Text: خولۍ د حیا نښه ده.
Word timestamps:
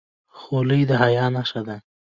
خولۍ 0.39 0.81
د 0.89 0.91
حیا 1.01 1.25
نښه 1.35 1.61
ده. 1.67 1.77